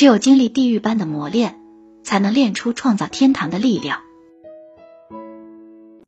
[0.00, 1.60] 只有经历地狱般的磨练
[2.02, 4.00] 才能练出创造天堂的力量。